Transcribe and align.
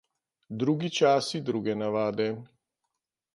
Drugi 0.61 0.89
časi, 0.99 1.41
druge 1.51 1.75
navade. 1.83 2.27